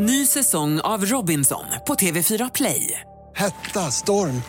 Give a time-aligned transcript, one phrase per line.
[0.00, 3.00] Ny säsong av Robinson på TV4 Play.
[3.36, 4.42] Hetta, storm,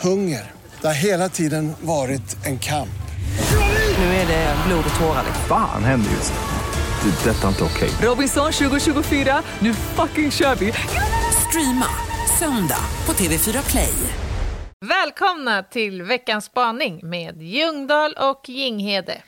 [0.00, 0.50] hunger.
[0.80, 3.02] Det har hela tiden varit en kamp.
[3.98, 5.24] Nu är det blod och tårar.
[5.48, 7.10] Fan händer just nu.
[7.10, 7.30] Det.
[7.30, 7.90] är Detta är inte okej.
[8.08, 10.72] Robinson 2024, nu fucking kör vi!
[11.48, 11.86] Streama
[12.38, 13.94] söndag på TV4 Play.
[14.80, 19.22] Välkomna till veckans spaning med Ljungdahl och Jinghede.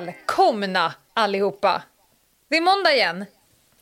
[0.00, 1.82] Välkomna allihopa!
[2.50, 3.26] Det är måndag igen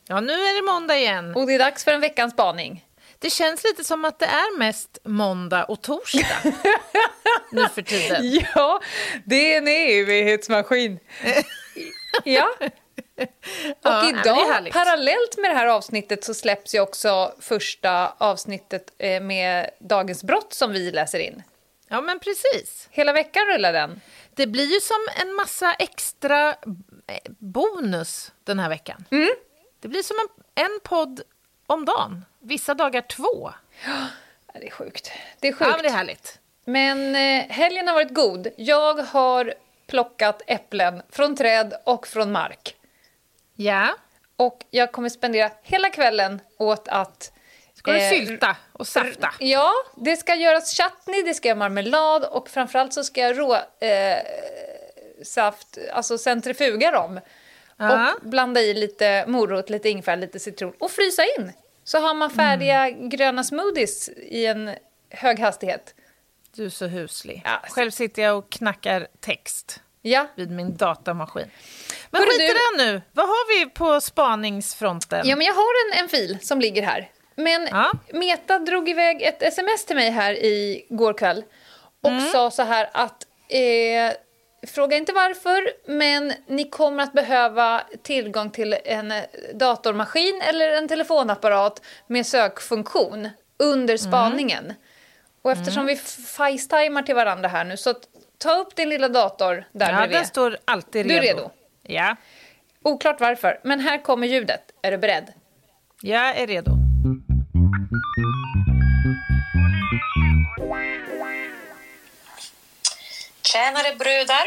[0.07, 1.35] Ja, nu är det måndag igen.
[1.35, 2.85] och det är dags för en veckans spaning.
[3.19, 6.27] Det känns lite som att det är mest måndag och torsdag
[7.51, 8.39] nu för tiden.
[8.55, 8.81] Ja,
[9.25, 10.99] det är en evighetsmaskin.
[12.23, 12.49] ja.
[13.83, 19.69] Och idag, parallellt med det här avsnittet, så släpps ju också första avsnittet eh, med
[19.79, 21.43] Dagens brott som vi läser in.
[21.93, 22.87] Ja, men precis.
[22.91, 24.01] Hela veckan rullar den.
[24.33, 26.49] Det blir ju som en massa extra
[27.07, 29.05] eh, bonus den här veckan.
[29.79, 31.21] Det blir som en, en podd
[31.67, 32.25] om dagen.
[32.39, 33.51] Vissa dagar två.
[33.85, 34.07] Ja,
[34.59, 35.11] Det är sjukt.
[35.39, 35.71] Det är Ja, sjukt.
[35.71, 36.39] men det är härligt.
[36.65, 38.47] Men eh, helgen har varit god.
[38.57, 39.53] Jag har
[39.87, 42.75] plockat äpplen från träd och från mark.
[43.55, 43.95] Ja.
[44.35, 47.33] Och jag kommer spendera hela kvällen åt att...
[47.81, 49.33] Ska du eh, sylta och safta?
[49.39, 53.55] Ja, det ska göras chutney, det ska göras marmelad och framförallt så ska jag rå...
[53.55, 54.17] Eh,
[55.23, 57.19] saft, alltså centrifuga dem.
[57.77, 58.13] Ja.
[58.13, 61.51] Och blanda i lite morot, lite ingefära, lite citron och frysa in.
[61.83, 63.09] Så har man färdiga Mm.
[63.09, 64.75] gröna smoothies i en
[65.09, 65.95] hög hastighet.
[66.55, 67.41] Du är så huslig.
[67.45, 67.61] Ja.
[67.69, 71.51] Själv sitter jag och knackar text Ja, vid min datamaskin.
[72.09, 72.47] Men skit i
[72.77, 73.01] det nu.
[73.11, 75.21] Vad har vi på spaningsfronten?
[75.27, 77.09] Ja, men jag har en, en fil som ligger här.
[77.35, 77.91] Men Ja.
[78.13, 81.43] Meta drog iväg ett sms till mig här i går kväll
[82.01, 84.17] och sa så här att eh,
[84.67, 90.87] Fråga inte varför, men ni kommer att behöva tillgång till en eh, datormaskin eller en
[90.87, 94.73] telefonapparat med sökfunktion under spaningen.
[95.41, 97.93] Och eftersom vi facetimar till varandra här nu, så
[98.37, 100.17] ta upp din lilla dator där ja, bredvid.
[100.17, 101.37] den står alltid Du är redo.
[101.37, 101.51] redo?
[101.83, 102.15] Ja,
[102.83, 104.61] Oklart varför, men här kommer ljudet.
[104.81, 105.33] Är du beredd?
[106.01, 106.71] jag är redo.
[113.41, 114.45] Tjänare bröder!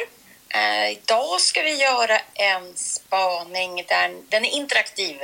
[0.49, 3.85] Eh, idag ska vi göra en spaning.
[3.89, 5.17] Där, den är interaktiv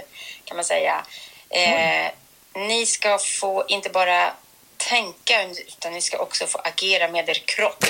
[0.45, 1.05] kan man säga.
[1.51, 2.11] Eh,
[2.55, 4.33] ni ska få inte bara
[4.77, 7.85] tänka utan ni ska också få agera med er kropp.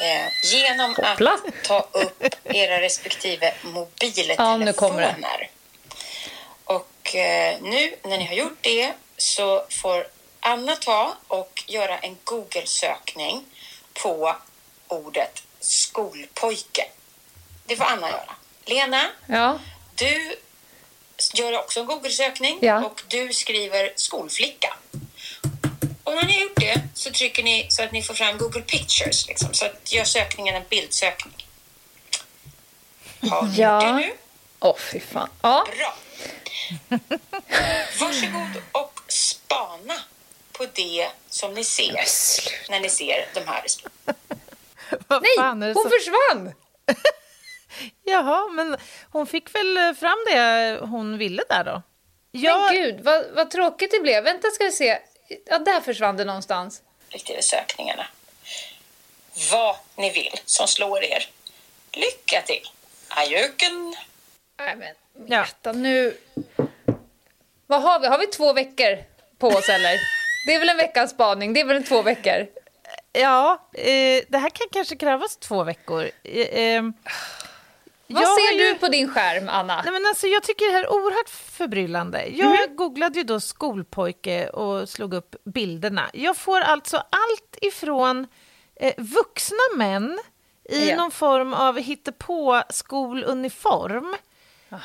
[0.00, 1.32] Eh, genom Hoppla.
[1.32, 3.54] att ta upp era respektive
[4.38, 5.16] Ja, nu kommer det.
[7.04, 10.06] Och eh, nu när ni har gjort det så får
[10.40, 13.44] Anna ta och göra en Google-sökning
[14.02, 14.36] på
[14.88, 16.84] ordet skolpojke.
[17.66, 18.34] Det får Anna göra.
[18.64, 19.58] Lena, Ja.
[19.94, 20.36] du
[21.34, 22.84] gör också en Google-sökning Ja.
[22.84, 24.76] och du skriver skolflicka.
[26.04, 28.62] Och när ni har gjort det så trycker ni så att ni får fram Google
[28.62, 29.28] Pictures.
[29.28, 31.46] Liksom, så att gör sökningen en bildsökning.
[33.30, 33.74] Har ni Ja.
[33.74, 34.12] gjort det nu?
[34.60, 35.28] Åh, fy fan.
[35.42, 35.66] Ja.
[35.78, 35.94] Bra.
[38.00, 39.94] Varsågod och spana
[40.52, 42.04] på det som ni ser
[42.70, 43.64] när ni ser de här.
[45.08, 46.54] Nej, fan är det hon så- försvann!
[48.04, 48.76] Jaha, men
[49.10, 51.82] hon fick väl eh, fram det hon ville där då?
[52.30, 54.24] Ja, Men gud, vad, vad tråkigt det blev.
[54.24, 54.98] Vänta ska vi se.
[55.46, 56.82] Ja, där försvann det någonstans.
[57.08, 58.06] respektive sökningarna.
[59.50, 61.28] Vad ni vill som slår er.
[61.92, 62.70] Lycka till!
[63.08, 63.96] Ajöken!
[64.58, 64.94] Nej men,
[65.26, 65.38] Ja.
[65.40, 66.16] vänta nu.
[67.66, 68.06] Vad har vi?
[68.06, 68.98] Har vi två veckor
[69.38, 69.96] på oss eller?
[70.46, 72.46] Det är väl en veckans spaning, det är väl två veckor?
[73.12, 76.10] ja eh, det här kan kanske krävas två veckor.
[76.22, 76.82] Eh, eh,
[78.06, 79.82] Vad ser ju- du på din skärm, Anna?
[79.82, 82.26] Nej, men alltså, jag tycker det här är oerhört förbryllande.
[82.26, 86.10] Jag googlade ju då skolpojke och slog upp bilderna.
[86.12, 88.26] Jag får alltså allt ifrån
[88.76, 90.18] eh, vuxna män
[90.70, 90.96] i Ja.
[90.96, 94.14] någon form av hittepå-skoluniform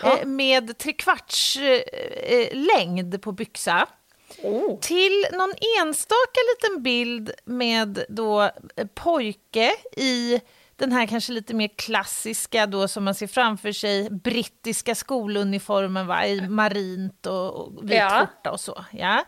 [0.04, 1.82] eh, med trekvarts eh,
[2.40, 3.88] eh, längd på byxa
[4.44, 4.80] Oh.
[4.80, 10.42] till någon enstaka liten bild med då eh, pojke i
[10.76, 16.26] den här kanske lite mer klassiska då som man ser framför sig brittiska skoluniformen va?
[16.26, 18.10] i marint och, och vit Ja.
[18.20, 18.86] skjorta och så.
[18.92, 19.24] Ja.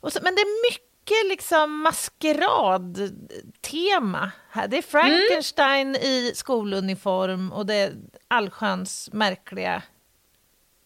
[0.00, 0.18] Och så.
[0.22, 4.30] Men det är mycket mycket liksom maskeradtema.
[4.50, 4.68] här.
[4.68, 7.92] Det är Frankenstein i skoluniform och det är
[8.28, 9.82] allsköns märkliga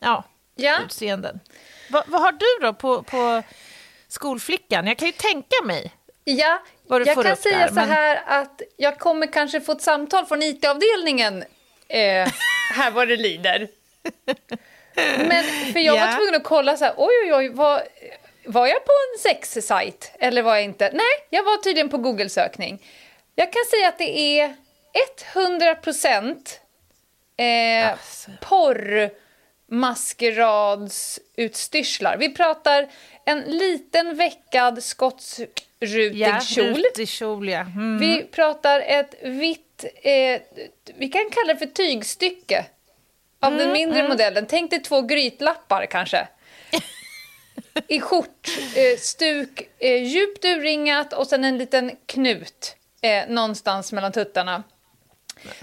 [0.01, 0.25] ja,
[0.57, 0.79] Ja.
[0.87, 1.41] utseenden.
[1.91, 3.43] Va, vad har du då på, på
[4.09, 4.87] skolflickan?
[4.87, 5.93] Jag kan ju tänka mig.
[6.25, 9.83] Ja, Vad jag kan säga där, så men- här att jag kommer kanske få ett
[9.83, 11.45] samtal från IT-avdelningen
[11.89, 12.29] eh,
[12.75, 13.69] här vad det lider.
[15.19, 16.07] Men för jag Ja.
[16.07, 17.83] var tvungen att kolla så här, oj oj oj, var,
[18.49, 20.91] var jag på en sexsajt eller var jag inte?
[20.93, 22.83] Nej, jag var tydligen på Google-sökning.
[23.35, 24.55] Jag kan säga att det är
[25.35, 26.61] 100 procent
[27.37, 28.31] eh, Alltså.
[28.41, 29.11] porr
[29.71, 32.17] maskeradsutstyrslar.
[32.17, 32.89] Vi pratar
[33.25, 36.83] en liten veckad skotsrutig Ja, kjol.
[37.07, 37.61] kjol, ja.
[37.61, 37.99] Mm.
[37.99, 40.41] Vi pratar ett vitt, eh,
[40.97, 42.65] vi kan kalla det för tygstycke
[43.41, 44.47] av Mm, den mindre modellen.
[44.47, 46.29] Tänk dig två grytlappar kanske.
[47.89, 54.13] I skjort, eh, stuk, eh, djupt urringat och sen en liten knut eh, någonstans mellan
[54.13, 54.63] tuttarna.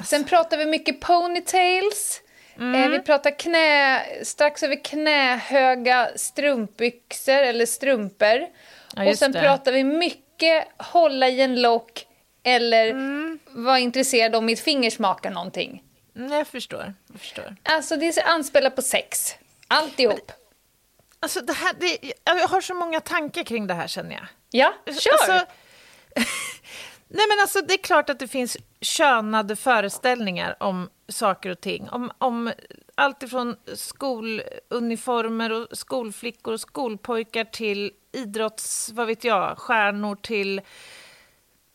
[0.05, 2.21] Sen pratar vi mycket ponytails.
[2.57, 2.83] Mm.
[2.83, 8.47] Eh, vi pratar knä, strax över knähöga strumpbyxor eller strumpor.
[8.95, 9.39] Ja, och sen det.
[9.41, 12.05] pratar vi mycket hålla i en lock
[12.43, 13.39] eller Mm.
[13.45, 15.83] vara intresserad om mitt finger smakar någonting.
[16.15, 16.93] Mm, Jag förstår.
[17.11, 17.55] Jag förstår.
[17.63, 19.35] Alltså det anspelar på sex.
[19.67, 20.31] Alltihop.
[21.25, 24.25] Alltså, det här, det, jag har så många tankar kring det här, känner jag.
[24.49, 25.11] Ja, kör!
[25.13, 25.31] Alltså,
[27.07, 31.89] nej men alltså, det är klart att det finns könade föreställningar om saker och ting.
[31.89, 32.51] Om, om
[32.95, 40.61] allt ifrån skoluniformer och skolflickor och skolpojkar till idrotts, vad vet jag, stjärnor till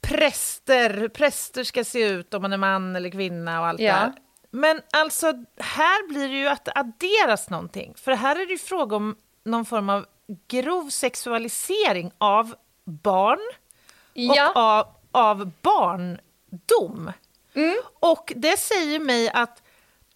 [0.01, 3.93] präster, hur präster ska se ut om man är man eller kvinna och allt Ja.
[3.93, 4.13] det här.
[4.51, 5.27] Men alltså,
[5.59, 7.95] här blir det ju att det adderas någonting.
[7.97, 9.17] För här är det ju fråga om
[9.51, 10.07] någon form av
[10.49, 12.55] grov sexualisering av
[12.85, 13.41] barn
[14.13, 14.51] ja.
[14.51, 17.13] och av, av barndom.
[18.01, 19.63] Och det säger mig att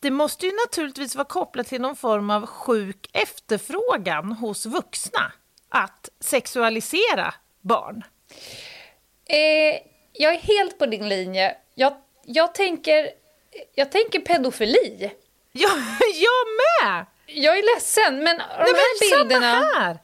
[0.00, 5.32] det måste ju naturligtvis vara kopplat till någon form av sjuk efterfrågan hos vuxna
[5.68, 8.04] att sexualisera barn.
[9.24, 9.80] Eh,
[10.12, 11.56] jag är helt på din linje.
[11.74, 13.10] Jag, jag, tänker,
[13.74, 15.12] jag tänker pedofili.
[15.52, 15.68] Ja,
[16.14, 16.46] jag
[16.88, 17.06] med!
[17.26, 19.46] Jag är ledsen, men de Nej, här men bilderna...
[19.46, 19.98] Här!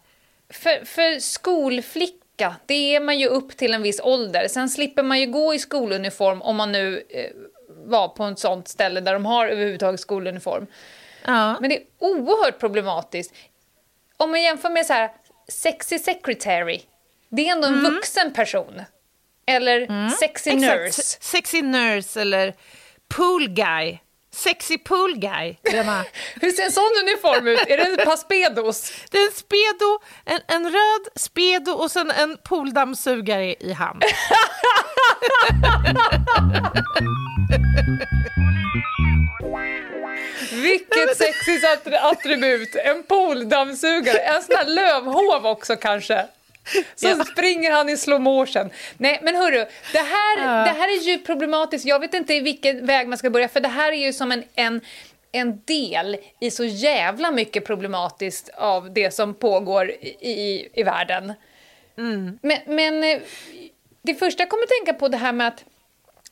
[0.53, 4.49] För, för skolflicka, det är man ju upp till en viss ålder.
[4.49, 7.31] Sen slipper man ju gå i skoluniform om man nu eh,
[7.69, 10.67] var på ett sånt ställe där de har överhuvudtaget skoluniform.
[11.25, 11.61] Ja.
[11.61, 13.35] Men det är oerhört problematiskt.
[14.17, 15.11] Om man jämför med så här,
[15.49, 16.81] sexy secretary,
[17.29, 18.83] det är ändå en vuxen person.
[19.47, 20.81] Eller sexy Exakt.
[20.81, 21.03] nurse.
[21.03, 22.55] Se- Sexy nurse eller
[23.09, 23.99] pool guy.
[24.33, 25.57] Sexy pool guy.
[25.73, 26.05] Lena.
[26.41, 27.61] Hur ser en sån uniform ut?
[27.69, 28.93] Är det en Paspedos?
[29.11, 34.03] Det är en spedo, en, en röd spedo och sen en pooldammsugare i hand.
[40.53, 42.75] Vilket sexigt attri- attribut!
[42.85, 46.27] En pooldammsugare, en sån här lövhov också kanske.
[46.95, 47.25] Så Ja.
[47.25, 48.71] springer han i slow motion.
[48.99, 51.85] Nej men hörru, det här, det här är djupt problematiskt.
[51.87, 54.33] Jag vet inte i vilken väg man ska börja för det här är ju som
[54.33, 54.81] en, en,
[55.33, 61.33] en del i så jävla mycket problematiskt av det som pågår i, i, världen.
[62.41, 63.19] Men, men eh,
[64.03, 65.65] det första jag kommer att tänka på det här med att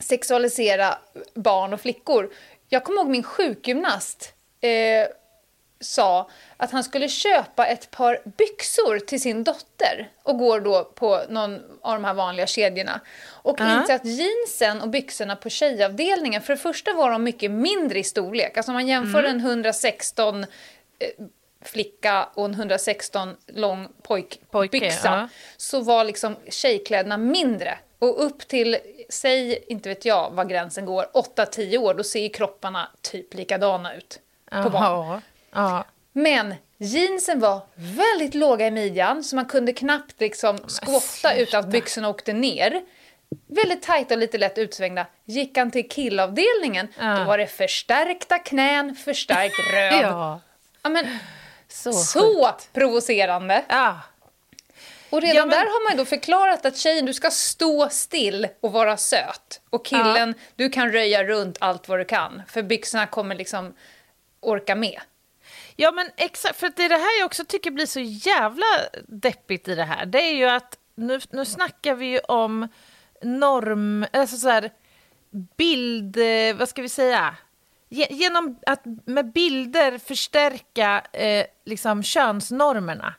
[0.00, 0.98] sexualisera
[1.34, 2.30] barn och flickor.
[2.68, 5.08] Jag kommer ihåg min sjukgymnast eh,
[5.80, 11.22] sa att han skulle köpa ett par byxor till sin dotter och går då på
[11.28, 13.00] någon av de här vanliga kedjorna.
[13.26, 13.80] Och Ja.
[13.80, 18.04] inser att jeansen och byxorna på tjejavdelningen, för det första var de mycket mindre i
[18.04, 18.56] storlek.
[18.56, 20.46] Alltså om man jämför en 116 eh,
[21.62, 25.28] flicka och en 116 lång Pojke, pojkbyxa ja.
[25.56, 27.78] så var liksom tjejkläderna mindre.
[27.98, 28.76] Och upp till,
[29.08, 33.94] säg inte vet jag vad gränsen går, 8-10 år, då ser ju kropparna typ likadana
[33.94, 34.20] ut
[34.62, 35.22] på barn.
[35.52, 35.84] Ja, ja.
[36.12, 41.34] Men jeansen var väldigt låga i midjan så man kunde knappt liksom skvotta sluta.
[41.36, 42.82] utan att byxorna åkte ner.
[43.46, 45.06] Väldigt tajta och lite lätt utsvängda.
[45.24, 47.16] Gick han till killavdelningen, Ja.
[47.18, 49.92] då var det förstärkta knän, förstärkt röv.
[50.02, 50.40] ja.
[50.82, 51.18] Ja, men,
[51.68, 53.64] Så, så provocerande.
[53.68, 54.00] Ja.
[55.10, 58.48] Och redan Ja, men- där har man då förklarat att tjejen, du ska stå still
[58.60, 59.60] och vara söt.
[59.70, 62.42] Och killen, du kan röja runt allt vad du kan.
[62.48, 63.74] För byxorna kommer liksom
[64.40, 65.00] orka med.
[65.80, 66.60] Ja, men exakt.
[66.60, 68.66] För att det är det här jag också tycker blir så jävla
[69.08, 70.06] deppigt i det här.
[70.06, 72.68] Det är ju att nu, nu snackar vi ju om
[73.22, 74.06] norm...
[74.12, 74.70] Alltså så här,
[75.56, 76.16] bild...
[76.16, 77.34] eh, Vad ska vi säga?
[77.90, 83.14] ge- genom att med bilder förstärka eh, liksom könsnormerna.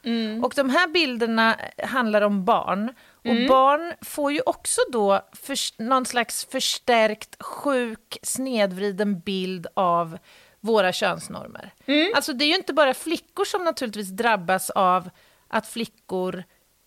[0.45, 2.93] Och de här bilderna handlar om barn.
[3.15, 10.17] Och barn får ju också då förs- någon slags förstärkt, sjuk, snedvriden bild av
[10.61, 11.73] våra könsnormer.
[12.15, 15.09] Alltså det är ju inte bara flickor som naturligtvis drabbas av
[15.47, 16.43] att flickor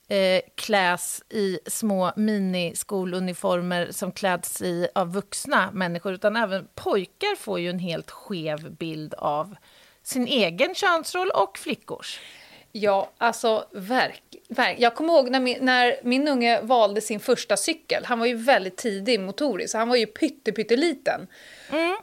[0.08, 7.60] eh, kläs i små miniskoluniformer som kläds i av vuxna människor, utan även pojkar får
[7.60, 9.56] ju en helt skev bild av
[10.02, 12.20] sin egen könsroll och flickors.
[12.74, 14.76] Ja, alltså verk, verk.
[14.78, 18.04] Jag kommer ihåg när min, när min unge valde sin första cykel.
[18.04, 21.26] Han var ju väldigt tidig motoriskt, så han var ju pytte, pytteliten.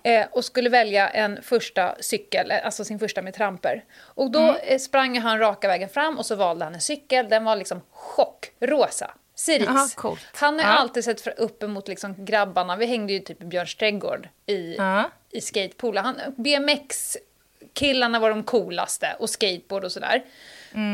[0.03, 3.83] Eh, och skulle välja en första cykel, eh, alltså sin första med tramper.
[4.01, 7.29] Och då eh, sprang han raka vägen fram och så valde han en cykel.
[7.29, 9.11] Den var liksom chockrosa.
[9.35, 9.71] Cerise.
[9.71, 10.19] Jaha, coolt.
[10.33, 10.73] Han har ju Ja.
[10.77, 12.75] alltid sett upp emot liksom grabbarna.
[12.75, 15.11] Vi hängde ju typ i Björns trädgård i, Ja.
[15.31, 16.05] i skatepoolen.
[16.05, 17.17] Han, BMX
[17.73, 20.23] killarna var de coolaste och skateboard och sådär.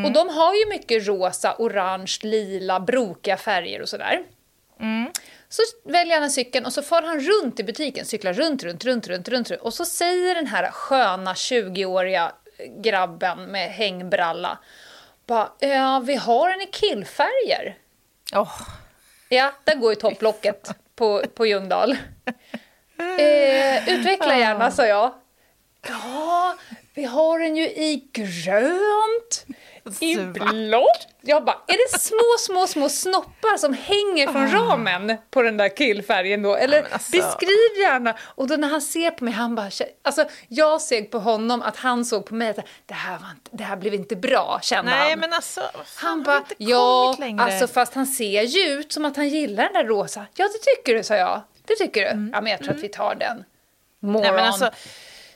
[0.05, 4.23] Och de har ju mycket rosa, orange, lila, brokiga färger och sådär.
[5.49, 8.85] Så väljer han en cykel och så far han runt i butiken, cyklar runt, runt,
[8.85, 9.61] runt, runt, runt, runt.
[9.61, 12.31] Och så säger den här sköna 20-åriga
[12.83, 14.57] grabben med hängbralla
[15.27, 17.77] bara, ja, vi har den i killfärger.
[18.33, 18.61] Åh,
[19.29, 21.97] Ja, där går ju topplocket på, på Ljungdahl.
[23.19, 25.13] Eh, utveckla gärna, sa jag.
[25.87, 26.55] Ja,
[26.93, 29.45] vi har den ju i grönt,
[29.99, 31.07] i blått.
[31.21, 35.77] Jag bara, är det små, små, små snoppar som hänger från ramen på den där
[35.77, 36.55] killfärgen då?
[36.55, 37.11] Eller men alltså.
[37.11, 38.15] beskriv gärna.
[38.21, 39.69] Och då när han ser på mig, han bara,
[40.01, 43.49] alltså jag såg på honom att han såg på mig att det här, var inte,
[43.51, 45.19] det här blev inte bra, kände nej, han.
[45.19, 45.61] men alltså...
[45.61, 47.43] fan, Han bara, ja, längre.
[47.43, 50.25] alltså fast han ser ju ut som att han gillar den där rosa.
[50.35, 51.41] Ja, det tycker du, sa jag.
[51.65, 52.31] Det tycker du?
[52.33, 53.43] Ja, men jag tror att vi tar den.
[53.99, 54.21] Moron.
[54.21, 54.71] Nej, men alltså,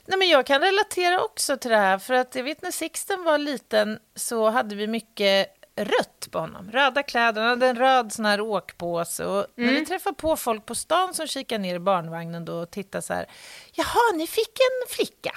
[0.09, 3.23] nej, men jag kan relatera också till det här, för att jag vet när Sixten
[3.23, 6.71] var liten så hade vi mycket rött på honom.
[6.71, 9.25] Röda kläder, han hade en röd sån här åkpåse.
[9.25, 12.71] Och När vi träffar på folk på stan som kikar ner i barnvagnen då och
[12.71, 13.25] tittar så här,
[13.73, 15.31] jaha, ni fick en flicka?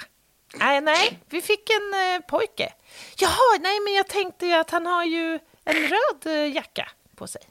[0.55, 2.73] Nej, nej, vi fick en eh, pojke.
[3.17, 7.27] Jaha, nej, men jag tänkte ju att han har ju en röd eh, jacka på
[7.27, 7.41] sig.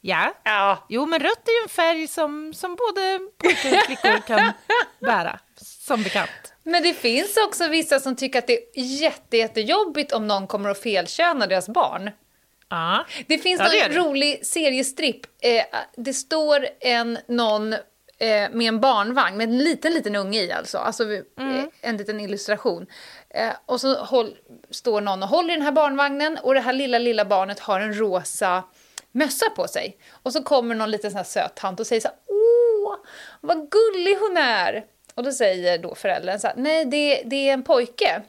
[0.00, 4.18] Ja, Ja, Jo, men rött är ju en färg som, som både pojkar och flickor
[4.26, 4.52] kan
[5.00, 6.30] bära, som bekant.
[6.62, 10.70] Men det finns också vissa som tycker att det är jätte, jättejobbigt om någon kommer
[10.70, 12.10] att felköna deras barn.
[12.68, 13.04] Ja.
[13.26, 15.26] Det finns Ja, det en rolig seriestripp.
[15.42, 15.64] Eh,
[15.96, 20.78] det står en någon eh, med en barnvagn med en liten, liten unge i alltså.
[20.78, 22.86] Alltså eh, en liten illustration.
[23.30, 24.36] Eh, och så håll,
[24.70, 27.80] står någon och håller i den här barnvagnen och det här lilla, lilla barnet har
[27.80, 28.62] en rosa
[29.12, 29.98] mössa på sig.
[30.22, 32.96] Och så kommer någon liten sån söt tant och säger så här, åh,
[33.40, 34.84] vad gullig hon är.
[35.14, 38.22] Och då säger då föräldern så här, nej det, det är en pojke.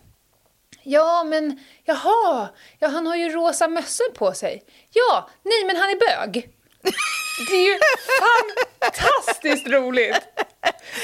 [0.83, 2.49] Ja, men jaha,
[2.79, 4.63] ja, han har ju rosa mössor på sig.
[4.93, 6.49] Ja, nej, men han är bög.
[7.49, 7.79] Det är ju
[8.79, 10.21] fantastiskt roligt.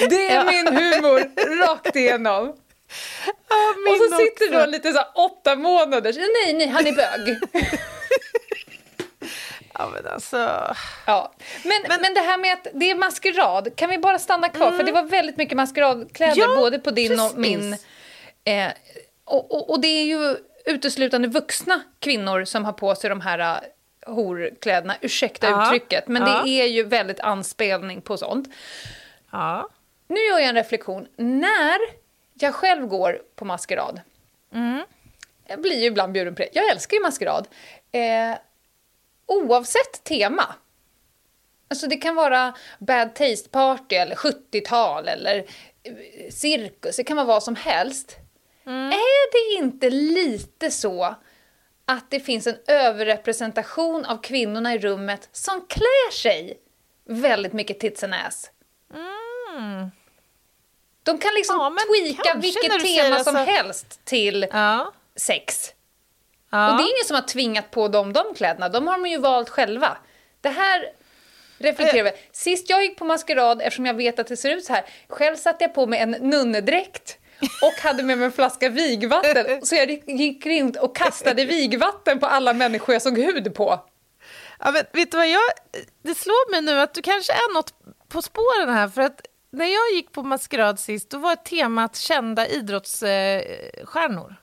[0.09, 1.19] Det är min humor
[1.61, 2.49] rakt igenom.
[2.49, 6.13] Och så sitter då lite så åtta månader.
[6.43, 7.37] Nej, nej, han är bög.
[9.79, 10.37] Ja, men alltså...
[11.05, 11.33] Ja.
[11.63, 14.71] Men, men, det här med att det är maskerad, kan vi bara stanna kvar?
[14.71, 17.37] För det var väldigt mycket maskeradkläder Ja, både på din och precis.
[17.37, 17.77] min.
[18.43, 18.71] Eh,
[19.23, 23.39] och, och, och det är ju uteslutande vuxna kvinnor som har på sig de här
[23.39, 24.95] uh, horkläderna.
[25.01, 26.41] Ursäkta Ja, uttrycket, men ja.
[26.43, 28.47] det är ju väldigt anspelning på sånt.
[29.31, 29.69] Ja.
[30.07, 31.07] Nu gör jag en reflektion.
[31.15, 31.79] När
[32.33, 34.01] jag själv går på maskerad,
[35.47, 37.47] jag blir ju ibland bjuden på det, jag älskar ju maskerad,
[37.91, 38.37] eh,
[39.29, 40.55] oavsett tema.
[41.67, 45.37] Alltså det kan vara bad taste party eller 70-tal eller
[45.83, 48.15] eh, cirkus, det kan vara vad som helst.
[48.65, 51.15] Är det inte lite så
[51.85, 56.57] att det finns en överrepresentation av kvinnorna i rummet som klär sig
[57.05, 58.51] väldigt mycket tits and ass?
[61.03, 64.93] De kan liksom Ja, tweaka vilket tema som alltså- helst till Ja.
[65.15, 65.73] sex.
[66.49, 66.71] Ja.
[66.71, 69.17] Och det är ingen som har tvingat på dem de kläderna, de har de ju
[69.17, 69.97] valt själva.
[70.41, 70.83] Det här
[71.57, 72.11] reflekterar vi.
[72.31, 75.35] Sist jag gick på maskerad, eftersom jag vet att det ser ut så här, själv
[75.35, 77.17] satte jag på mig en nunnedräkt
[77.61, 79.61] och hade med mig en flaska vigvatten.
[79.65, 83.79] Så jag gick runt och kastade vigvatten på alla människor jag såg hud på.
[84.59, 85.41] Ja, men vet du vad jag...
[86.03, 87.73] Det slår mig nu att du kanske är något
[88.09, 92.47] på spåren här, för att när jag gick på maskerad sist, då var temat kända
[92.47, 94.35] idrottsstjärnor.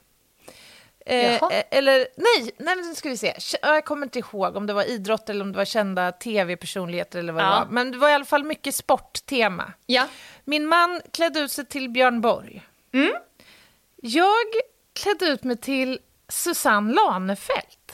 [1.09, 3.33] Eh, eh, eller nej, nej, nu ska vi se.
[3.61, 7.33] Jag kommer inte ihåg om det var idrott eller om det var kända tv-personligheter eller
[7.33, 7.47] vad Ja.
[7.47, 7.65] det var.
[7.71, 9.73] Men det var i alla fall mycket sporttema.
[9.85, 10.07] Ja.
[10.45, 12.61] Min man klädde ut sig till Björn Borg.
[12.93, 13.13] Mm.
[14.01, 14.45] Jag
[15.01, 15.99] klädde ut mig till
[16.29, 17.93] Susanne Lanefelt.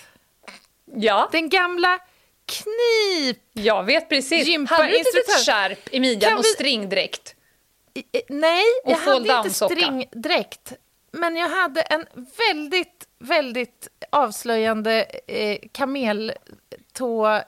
[0.96, 2.00] Ja, Den gamla
[2.46, 3.40] knip...
[3.54, 4.48] jag vet precis.
[4.48, 5.54] Gympa- hade du ett litet instruktör.
[5.54, 7.36] skärp i midjan Kan och vi- stringdräkt?
[8.30, 10.74] Nej, jag hade inte stringdräkt.
[11.16, 12.06] Men jag hade en
[12.38, 17.46] väldigt, väldigt avslöjande eh, kameltågren.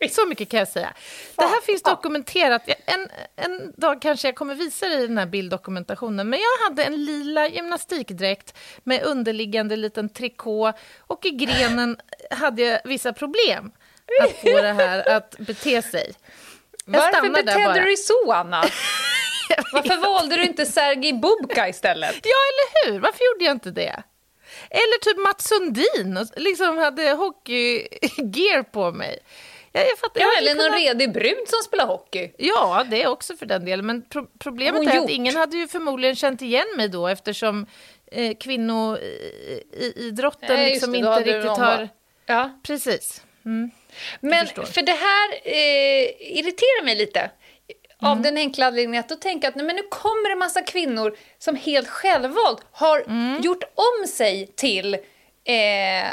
[0.00, 0.08] Eh.
[0.10, 0.92] Så mycket kan jag säga.
[1.36, 2.62] Det här finns dokumenterat.
[2.86, 6.28] En, en dag kanske jag kommer visa dig den här bilddokumentationen.
[6.30, 11.96] Men jag hade en lila gymnastikdräkt med underliggande liten trikå och i grenen
[12.30, 13.70] hade jag vissa problem
[14.22, 16.12] att få det här att bete sig.
[16.84, 18.64] Jag Varför betedde du dig så, Anna?
[19.72, 22.14] Varför valde du inte Sergej Bubka istället?
[22.22, 23.00] Ja, eller hur?
[23.00, 24.02] Varför gjorde jag inte det?
[24.70, 29.18] Eller typ Mats Sundin, och liksom hade hockeygear på mig.
[29.72, 32.32] Jag, jag fattar, Ja, jag eller någon kunnat- redig brud som spelar hockey.
[32.38, 33.86] Ja, det också för den delen.
[33.86, 35.04] Men pro problemet Hon är gjort.
[35.04, 37.66] att ingen hade ju förmodligen känt igen mig då eftersom
[38.12, 41.58] eh, kvinnoidrotten Nej, liksom det, inte riktigt har...
[41.58, 41.88] var-
[42.26, 42.60] Ja.
[42.62, 43.22] Precis.
[44.20, 44.62] Men förstår.
[44.62, 46.02] för det här eh,
[46.38, 47.30] irriterar mig lite.
[48.02, 48.22] Av Mm.
[48.22, 51.56] den enkla anledningen att då tänker att nej, men nu kommer en massa kvinnor som
[51.56, 53.40] helt självvalt har Mm.
[53.42, 54.94] gjort om sig till
[55.44, 56.08] eh,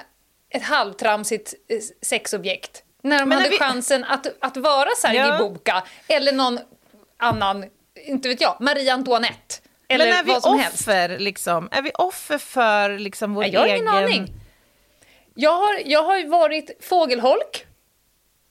[0.49, 2.83] ett halvtramsigt eh, sexobjekt.
[3.03, 5.37] När de Men hade vi- chansen att, att vara Sergej Ja.
[5.37, 6.59] Bubka eller någon
[7.17, 7.65] annan,
[8.05, 9.55] inte vet jag, Marie Antoinette.
[9.87, 10.81] Eller Men är vi vad som helst.
[10.81, 11.69] offer, liksom?
[11.71, 13.77] Är vi offer för liksom vår Nej, jag har egen...
[13.77, 14.27] ingen aning.
[15.35, 17.65] Jag har, jag har ju varit fågelholk.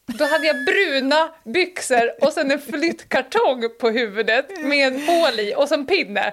[0.06, 5.54] Då hade jag bruna byxor och sen en flyttkartong på huvudet med en hål i
[5.56, 6.32] och sen pinne.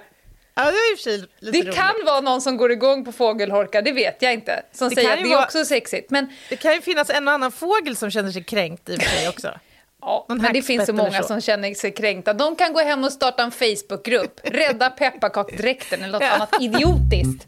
[0.55, 1.17] Ja, det är
[1.51, 1.75] Det roligt.
[1.75, 4.63] kan vara någon som går igång på fågelholkar, det vet jag inte.
[4.71, 6.09] Som Det säger att det är vara- också sexigt.
[6.11, 9.01] Men, Det kan ju finnas en och annan fågel som känner sig kränkt i och
[9.01, 9.47] för sig också.
[10.01, 11.27] ja, Någon men det finns så många så.
[11.27, 12.33] som känner sig kränkta.
[12.33, 14.39] De kan gå hem och starta en Facebookgrupp.
[14.43, 16.29] Rädda pepparkaksdräkten eller något Ja.
[16.31, 17.45] annat idiotiskt.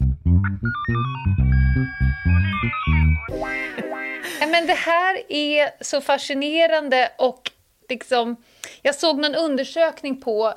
[4.46, 7.50] Men det här är så fascinerande och
[7.88, 8.36] liksom,
[8.82, 10.54] jag såg någon undersökning på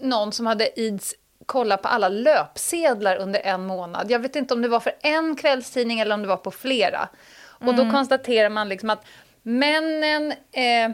[0.00, 1.14] någon som hade ids
[1.46, 4.10] kolla på alla löpsedlar under en månad.
[4.10, 7.08] Jag vet inte om det var för en kvällstidning eller om det var på flera.
[7.38, 9.04] Och då konstaterar man liksom att
[9.42, 10.90] männen eh,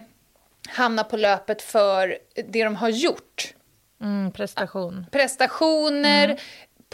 [0.68, 3.54] hamnar på löpet för det de har gjort
[4.00, 5.06] Mm, prestation.
[5.10, 6.40] prestationer,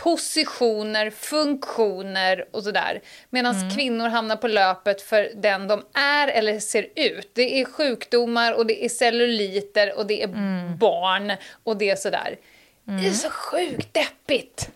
[0.02, 3.00] positioner, funktioner och sådär.
[3.30, 7.30] Medan kvinnor hamnar på löpet för den de är eller ser ut.
[7.34, 10.28] Det är sjukdomar och det är celluliter och det är
[10.76, 11.32] barn
[11.64, 12.36] och det är sådär.
[12.84, 14.70] Det är så sjukt deppigt.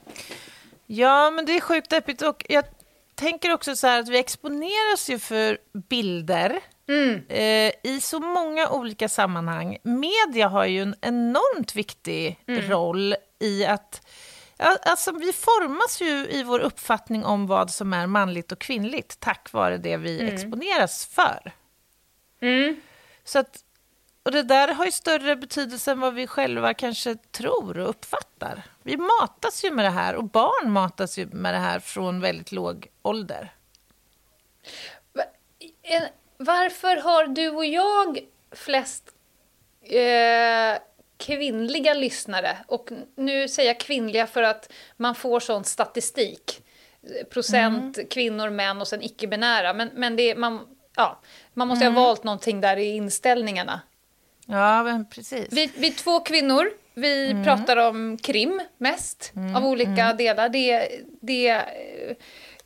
[0.87, 2.23] Ja, men det är sjukt deppigt.
[2.23, 2.65] Och jag
[3.15, 5.59] tänker också så här att vi exponeras ju för
[5.89, 6.61] bilder
[7.29, 9.79] eh, i så många olika sammanhang.
[9.83, 14.07] Media har ju en enormt viktig roll i att...
[14.63, 19.53] Alltså, vi formas ju i vår uppfattning om vad som är manligt och kvinnligt tack
[19.53, 21.53] vare det vi exponeras för.
[23.25, 23.65] Så att,
[24.23, 28.63] och det där har ju större betydelse än vad vi själva kanske tror och uppfattar.
[28.83, 32.53] Vi matas ju med det här och barn matas ju med det här från väldigt
[32.53, 33.53] låg ålder.
[36.37, 38.19] Varför har du och jag
[38.53, 39.15] flest
[39.83, 40.79] eh,
[41.23, 42.57] kvinnliga lyssnare?
[42.67, 46.63] Och nu säger jag kvinnliga för att man får sån statistik.
[47.31, 49.75] Procent kvinnor, män och sen icke-binära.
[49.75, 50.61] Men, men det är, man,
[50.97, 51.21] ja,
[51.55, 53.81] man måste ha valt någonting där i inställningarna.
[54.47, 55.47] Ja, men precis.
[55.51, 56.71] Vi, vi är två kvinnor.
[56.95, 60.49] Vi pratar om krim mest av olika delar.
[60.49, 60.89] Det,
[61.21, 61.63] det,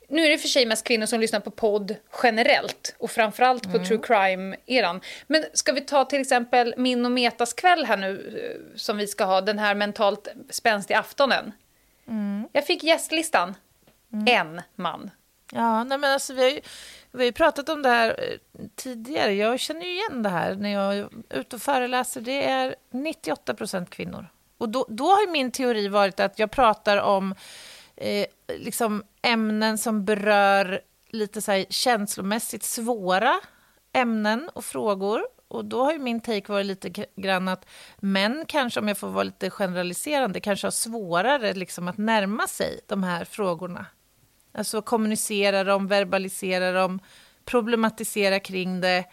[0.07, 3.85] nu är det för sig mest kvinnor som lyssnar på podd generellt och framförallt på
[3.85, 5.01] true crime-eran.
[5.27, 9.07] Men ska vi ta till exempel min och Metas kväll här nu eh, som vi
[9.07, 11.51] ska ha, den här mentalt spänstiga aftonen.
[12.51, 13.55] Jag fick gästlistan.
[14.27, 15.11] En man.
[15.51, 16.61] Ja, nej men alltså, vi, har ju,
[17.11, 19.33] vi har ju pratat om det här eh, tidigare.
[19.33, 22.21] Jag känner ju igen det här när jag är ute och föreläser.
[22.21, 24.27] Det är 98 procent kvinnor.
[24.57, 27.35] Och då, då har min teori varit att jag pratar om
[27.95, 33.39] eh, liksom ämnen som berör lite så här känslomässigt svåra
[33.93, 35.21] ämnen och frågor.
[35.47, 37.65] Och då har ju min take varit lite grann att
[37.97, 42.79] män kanske, om jag får vara lite generaliserande, kanske har svårare liksom att närma sig
[42.87, 43.85] de här frågorna.
[44.51, 46.99] Alltså kommunicera dem, verbalisera dem,
[47.45, 49.05] problematisera kring det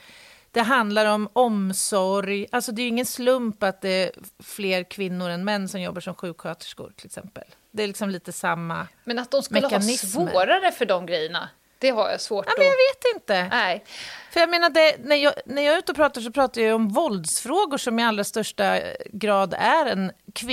[0.54, 2.46] det handlar om omsorg.
[2.52, 4.10] Alltså det är ju ingen slump att det är
[4.42, 7.44] fler kvinnor än män som jobbar som sjuksköterskor till exempel.
[7.70, 8.86] Det är liksom lite samma...
[9.04, 10.20] Men att de skulle Mekanismer.
[10.20, 12.78] ha svårare för de grejerna, det har jag svårt Ja, men jag att...
[12.78, 13.56] vet inte.
[13.56, 13.84] Nej.
[14.30, 16.74] För jag menar, det, när, jag, när jag är ute och pratar så pratar jag
[16.74, 18.78] om våldsfrågor som i allra största
[19.12, 20.12] grad är en,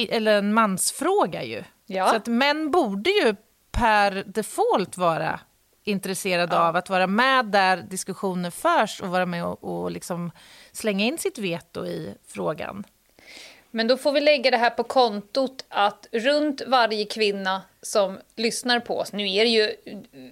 [0.09, 1.63] eller en mansfråga ju.
[1.85, 2.09] Ja.
[2.09, 3.35] Så att män borde ju
[3.71, 5.39] per default vara
[5.83, 10.31] intresserade av att vara med där diskussioner förs och vara med och, och liksom
[10.71, 12.83] slänga in sitt veto i frågan.
[13.71, 18.79] Men då får vi lägga det här på kontot att runt varje kvinna som lyssnar
[18.79, 19.75] på oss, nu är det ju,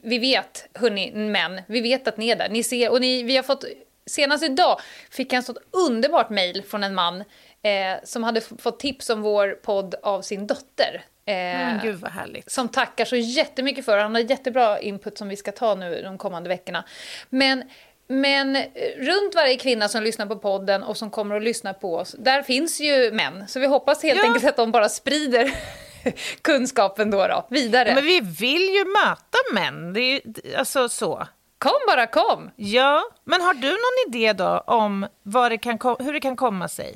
[0.03, 3.35] vi vet, hörni, män, vi vet att ni är där, ni ser, och ni, vi
[3.35, 3.65] har fått,
[4.05, 4.79] senast idag
[5.11, 7.23] fick jag en sånt underbart mejl från en man
[7.61, 11.03] eh, som hade fått tips om vår podd av sin dotter.
[11.29, 12.51] Eh, gud vad härligt.
[12.51, 13.97] som tackar så jättemycket för.
[13.97, 16.83] Han har jättebra input som vi ska ta nu de kommande veckorna.
[17.29, 17.63] Men,
[18.07, 18.55] men
[18.97, 22.41] runt varje kvinna som lyssnar på podden och som kommer att lyssna på oss, där
[22.43, 23.47] finns ju män.
[23.47, 24.27] Så vi hoppas helt Ja.
[24.27, 25.51] enkelt att de bara sprider
[26.41, 27.95] kunskapen då, då vidare.
[27.95, 30.21] Men vi vill ju möta män, det är ju,
[30.57, 31.27] alltså så.
[31.57, 32.51] Kom bara, kom!
[32.55, 35.07] Ja, men har du någon idé då om
[35.49, 36.95] det kan, hur det kan komma sig?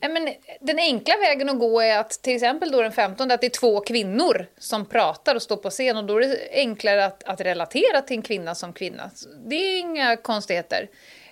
[0.00, 3.46] Men den enkla vägen att gå är att till exempel då den 15 att det
[3.46, 7.24] är två kvinnor som pratar och står på scen och då är det enklare att,
[7.24, 9.10] att relatera till en kvinna som kvinna.
[9.46, 10.88] Det är inga konstigheter.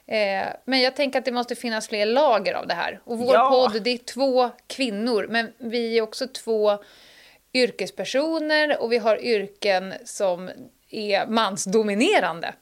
[0.06, 3.00] Eh, men jag tänker att det måste finnas fler lager av det här.
[3.04, 3.48] Och vår Ja.
[3.50, 6.78] podd, det är två kvinnor, men vi är också två
[7.52, 10.50] yrkespersoner och vi har yrken som
[10.90, 12.54] är mansdominerande.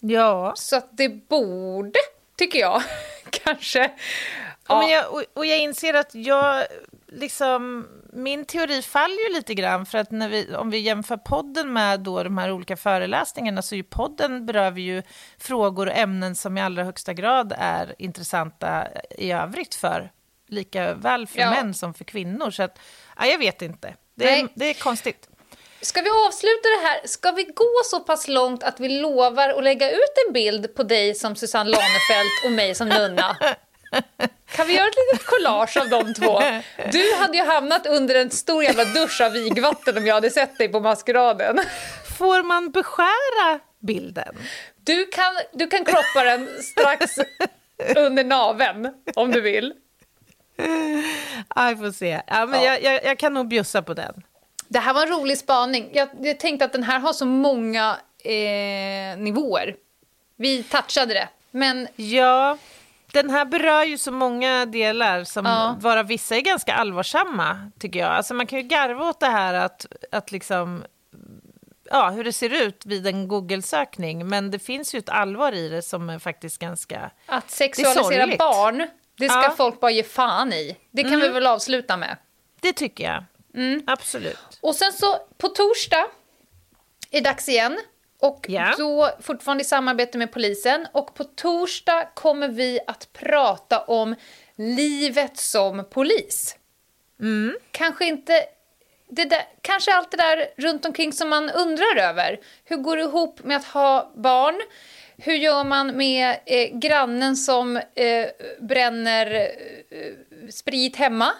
[0.00, 0.52] Ja.
[0.56, 1.98] Så att det borde,
[2.36, 2.82] tycker jag,
[3.30, 3.90] kanske...
[4.68, 4.78] Ja.
[4.80, 6.64] Men jag, och, och jag inser att jag,
[7.08, 11.72] liksom, min teori faller ju lite grann för att när vi, om vi jämför podden
[11.72, 15.02] med då de här olika föreläsningarna så ju podden berör vi ju
[15.38, 18.86] frågor och ämnen som i allra högsta grad är intressanta
[19.18, 20.10] i övrigt för
[20.48, 21.50] lika väl för Ja.
[21.50, 22.50] män som för kvinnor.
[22.50, 22.78] Så att,
[23.18, 23.94] ja, jag vet inte.
[24.14, 25.28] Det är, det är konstigt.
[25.80, 27.00] Ska vi avsluta det här?
[27.04, 30.82] Ska vi gå så pass långt att vi lovar att lägga ut en bild på
[30.82, 33.36] dig som Susanne Lanefelt och mig som nunna?
[34.56, 36.40] Kan vi göra ett litet collage av de två?
[36.92, 40.58] Du hade ju hamnat under en stor jävla dusch av vigvatten om jag hade sett
[40.58, 41.58] dig på maskeraden.
[42.18, 44.36] Får man beskära bilden?
[44.84, 47.18] Du kan, du kan kroppa den strax
[47.96, 49.72] under naveln om du vill.
[51.54, 52.20] Ja, vi får se.
[52.26, 52.66] Ja, men Ja.
[52.78, 54.22] Jag, jag, jag kan nog bjussa på den.
[54.68, 55.90] Det här var en rolig spaning.
[55.92, 59.76] Jag, jag tänkte att den här har så många eh, nivåer.
[60.36, 61.28] Vi touchade det.
[61.50, 62.58] Men Ja,
[63.14, 65.76] den här berör ju så många delar som Ja.
[65.80, 68.08] vara vissa är ganska allvarsamma, tycker jag.
[68.10, 70.84] Alltså man kan ju garva åt det här att, att liksom,
[71.90, 75.68] ja, hur det ser ut vid en Google-sökning, men det finns ju ett allvar i
[75.68, 77.10] det som är faktiskt ganska...
[77.26, 78.38] Att Det sexualisera sorgligt.
[78.38, 78.86] barn,
[79.18, 79.44] det ska Ja.
[79.44, 79.56] Mm.
[79.56, 80.76] folk bara ge fan i.
[80.90, 82.16] Det kan vi väl avsluta med.
[82.60, 83.24] Det tycker jag.
[83.54, 83.82] Mm.
[83.86, 84.58] Absolut.
[84.60, 86.06] Och sen så på torsdag
[87.10, 87.78] är det dags igen.
[88.24, 88.74] Och Ja.
[88.78, 90.86] då fortfarande i samarbete med polisen.
[90.92, 94.14] Och på torsdag kommer vi att prata om
[94.56, 96.56] livet som polis.
[97.20, 97.56] Mm.
[97.70, 98.44] Kanske inte...
[99.08, 102.40] Det där, kanske allt det där runt omkring som man undrar över.
[102.64, 104.60] Hur går det ihop med att ha barn?
[105.16, 108.26] Hur gör man med eh, grannen som eh,
[108.60, 109.34] bränner
[109.90, 111.32] eh, sprit hemma?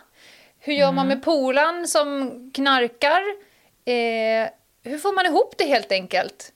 [0.59, 3.23] Hur gör man med polan som knarkar?
[3.85, 4.49] Eh,
[4.85, 6.51] hur får man ihop det helt enkelt?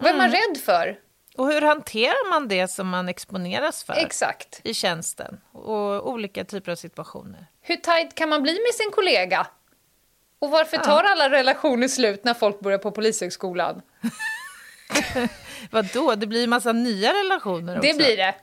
[0.00, 0.98] Vad är man rädd för?
[1.36, 4.60] Och hur hanterar man det som man exponeras för Exakt.
[4.64, 7.46] i tjänsten och olika typer av situationer?
[7.60, 9.46] Hur tajt kan man bli med sin kollega?
[10.38, 13.82] Och varför tar alla relationer slut när folk börjar på Polishögskolan?
[15.70, 16.14] Vad då?
[16.14, 17.88] Det blir ju massa nya relationer också.
[17.88, 18.34] Det blir det.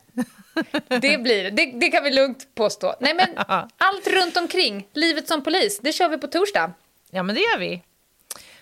[0.99, 1.49] Det blir det.
[1.49, 1.71] det.
[1.79, 2.95] Det kan vi lugnt påstå.
[2.99, 3.29] Nej, men
[3.77, 6.73] allt runt omkring, livet som polis, det kör vi på torsdag.
[7.11, 7.83] Ja, men det gör vi.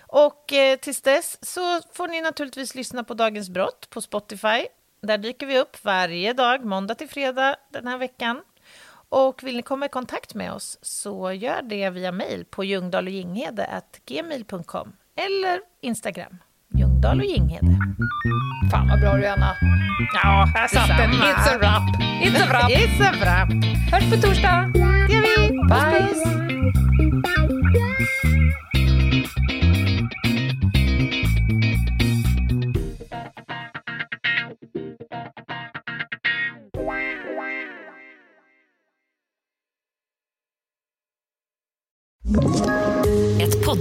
[0.08, 4.66] Och eh, tills dess så får ni naturligtvis lyssna på Dagens brott på Spotify.
[5.02, 8.40] Där dyker vi upp varje dag, måndag till fredag den här veckan.
[9.08, 14.92] Och vill ni komma i kontakt med oss så gör det via mejl på ljungdahloginghede.gmail.com
[15.16, 16.38] eller Instagram,
[16.74, 17.78] Ljungdahl och Ginghede.
[18.70, 19.56] Fan vad bra du är, Anna.
[20.22, 21.10] Ja, Där satt den.
[21.12, 21.82] It's a wrap.
[22.22, 22.70] It's a wrap.
[22.70, 23.48] It's a wrap.
[23.92, 24.72] Hörs på torsdag.
[25.08, 25.48] Det gör vi.
[25.68, 26.25] Bye.